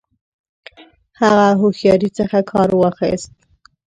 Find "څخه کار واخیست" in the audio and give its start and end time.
2.17-3.31